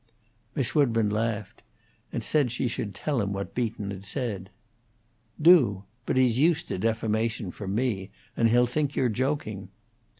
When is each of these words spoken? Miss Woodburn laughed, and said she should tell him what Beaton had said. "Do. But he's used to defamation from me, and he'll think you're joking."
Miss 0.55 0.73
Woodburn 0.73 1.11
laughed, 1.11 1.61
and 2.11 2.23
said 2.23 2.51
she 2.51 2.67
should 2.67 2.95
tell 2.95 3.21
him 3.21 3.33
what 3.33 3.53
Beaton 3.53 3.91
had 3.91 4.03
said. 4.03 4.49
"Do. 5.39 5.83
But 6.07 6.17
he's 6.17 6.39
used 6.39 6.67
to 6.69 6.79
defamation 6.79 7.51
from 7.51 7.75
me, 7.75 8.09
and 8.35 8.49
he'll 8.49 8.65
think 8.65 8.95
you're 8.95 9.09
joking." 9.09 9.69